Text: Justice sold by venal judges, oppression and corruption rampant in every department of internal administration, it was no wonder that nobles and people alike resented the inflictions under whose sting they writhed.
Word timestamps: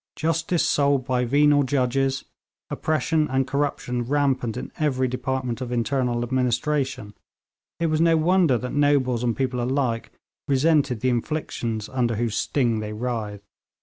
Justice 0.15 0.65
sold 0.67 1.05
by 1.05 1.25
venal 1.25 1.61
judges, 1.61 2.25
oppression 2.71 3.27
and 3.27 3.45
corruption 3.45 4.01
rampant 4.01 4.57
in 4.57 4.71
every 4.79 5.07
department 5.07 5.61
of 5.61 5.71
internal 5.71 6.23
administration, 6.23 7.13
it 7.79 7.85
was 7.85 8.01
no 8.01 8.17
wonder 8.17 8.57
that 8.57 8.73
nobles 8.73 9.23
and 9.23 9.37
people 9.37 9.61
alike 9.61 10.11
resented 10.47 11.01
the 11.01 11.09
inflictions 11.09 11.87
under 11.87 12.15
whose 12.15 12.35
sting 12.35 12.79
they 12.79 12.93
writhed. 12.93 13.43